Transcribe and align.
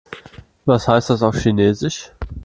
Was 0.65 0.87
heißt 0.87 1.11
das 1.11 1.21
auf 1.21 1.37
Chinesisch? 1.37 2.11